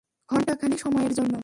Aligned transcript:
ঘণ্টাখানিক 0.29 0.79
সময়ের 0.79 1.13
জন্য। 1.13 1.35